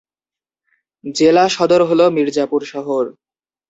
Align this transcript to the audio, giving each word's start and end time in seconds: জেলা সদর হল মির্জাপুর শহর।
জেলা 1.15 1.45
সদর 1.49 1.81
হল 1.89 2.01
মির্জাপুর 2.15 2.61
শহর। 2.65 3.03